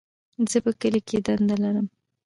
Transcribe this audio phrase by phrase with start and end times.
[0.51, 1.87] زه په کلي کي دنده لرم.